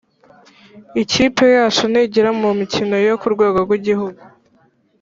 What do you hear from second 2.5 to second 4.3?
mikino yo ku rwego rw’igihugu